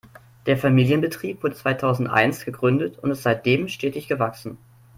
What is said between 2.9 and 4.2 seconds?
und ist seitdem stetig